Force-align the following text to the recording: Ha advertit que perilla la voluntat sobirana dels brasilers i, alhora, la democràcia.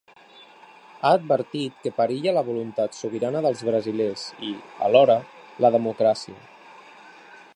Ha 1.01 1.09
advertit 1.17 1.75
que 1.83 1.91
perilla 1.99 2.33
la 2.37 2.43
voluntat 2.47 2.97
sobirana 3.01 3.43
dels 3.47 3.63
brasilers 3.69 4.25
i, 4.49 4.51
alhora, 4.89 5.21
la 5.67 5.75
democràcia. 5.79 6.41